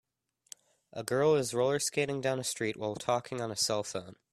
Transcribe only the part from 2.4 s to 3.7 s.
street while talking on a